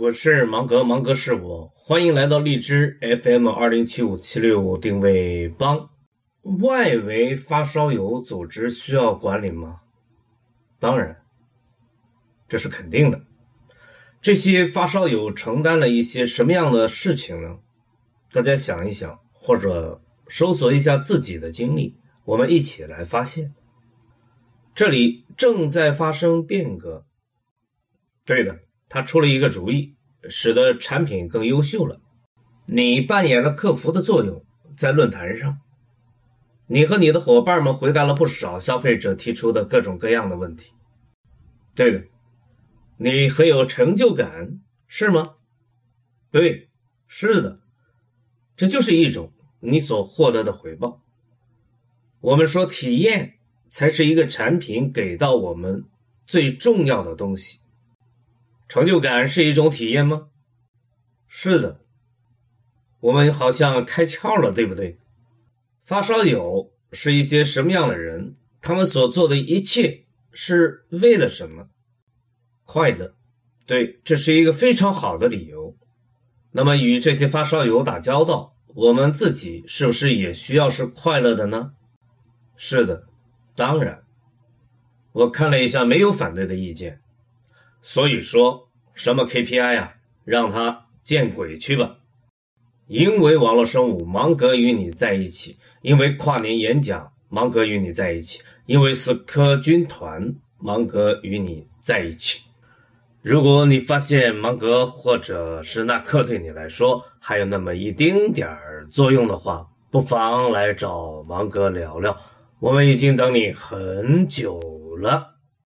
[0.00, 5.90] 我是芒格，芒格是我，欢迎来到荔枝 FM 二零七五七六定位帮。
[6.62, 9.80] 外围发烧友组织需要管理吗？
[10.78, 11.20] 当然，
[12.46, 13.20] 这是肯定的。
[14.20, 17.58] 这些发烧友承担了一些什么样的事情呢？
[18.30, 23.52] 大家想一想，或者搜索一下自己的经历，我们一起来发现。
[24.76, 27.04] 这里正在发生变革。
[28.24, 29.94] 对的，他出了一个主意，
[30.28, 32.00] 使得产品更优秀了。
[32.66, 34.44] 你扮演了客服的作用，
[34.76, 35.58] 在论坛上，
[36.66, 40.72] 你和你的伙伴们回答了不少消费者提出的各种各样的问题。
[41.74, 42.04] 这个，
[42.96, 45.34] 你很有成就感，是吗？
[46.30, 46.68] 对，
[47.06, 47.60] 是的，
[48.56, 51.02] 这就是一种你所获得的回报。
[52.20, 53.34] 我们说，体验
[53.70, 55.84] 才是一个产品给到我们
[56.26, 57.60] 最重要的东西。
[58.68, 60.28] 成就感是一种体验吗？
[61.26, 61.80] 是的，
[63.00, 64.98] 我们好像开窍了，对不对？
[65.84, 68.36] 发烧友是一些什么样的人？
[68.60, 71.68] 他们所做的一切是为了什么？
[72.64, 73.14] 快乐，
[73.66, 75.74] 对，这是一个非常好的理由。
[76.50, 81.72] 那么，与这些发烧友打交道，我们自己是不是也需要是快乐的呢？
[82.56, 83.06] 是的，
[83.54, 84.02] 当然。
[85.12, 87.00] 我看了一下，没有反对的意见。
[87.88, 89.94] 所以说什么 KPI 呀，
[90.26, 91.96] 让他见鬼去吧！
[92.86, 102.42] 因为网络生物，芒格与你在一起；因为跨年演讲，芒格与你在一起；因为死磕军团，芒格与你在一起。
[103.22, 112.14] 如果你发现芒格或者是那克对你来说还有那么一丁点儿作用的话，不妨来找芒格聊聊。
[112.60, 114.60] 我们已经等你很久
[115.00, 115.37] 了。